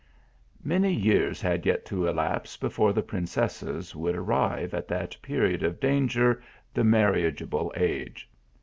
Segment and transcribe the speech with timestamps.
[0.63, 5.61] Many years had yet to elapse before the prin cesses would arrive at that period
[5.61, 6.41] of danger,
[6.73, 8.27] the marriageable age.